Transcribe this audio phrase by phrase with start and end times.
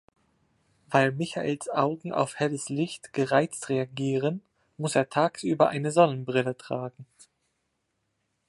[0.89, 4.41] Weil Michaels Augen auf helles Licht gereizt reagieren,
[4.77, 7.05] muss er tagsüber eine Sonnenbrille tragen.